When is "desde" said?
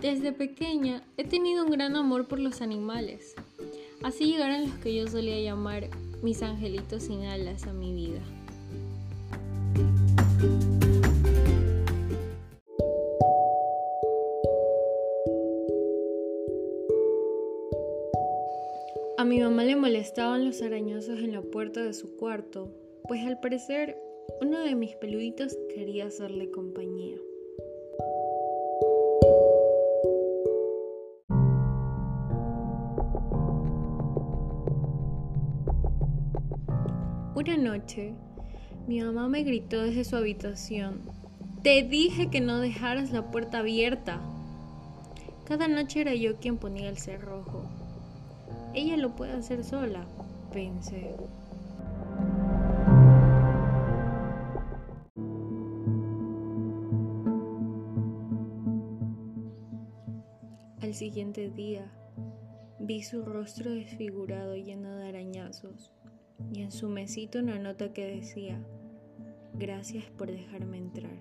0.00-0.32, 39.84-40.02